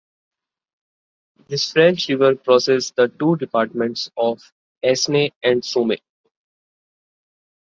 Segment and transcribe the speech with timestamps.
[1.47, 4.41] This French river crosses the two departments of
[4.83, 5.97] Aisne and Somme.